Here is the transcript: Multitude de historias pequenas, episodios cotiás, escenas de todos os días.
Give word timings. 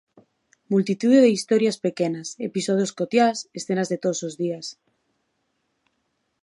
Multitude 0.73 1.17
de 1.23 1.29
historias 1.37 1.77
pequenas, 1.77 2.35
episodios 2.49 2.91
cotiás, 2.91 3.37
escenas 3.59 3.87
de 3.91 3.97
todos 4.03 4.19
os 4.27 4.33
días. 4.43 4.65